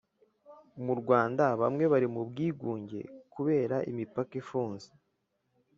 [0.85, 2.99] Mu Rwanda bamwe bari mu bwigunge
[3.33, 4.89] kubera imipaka ifunze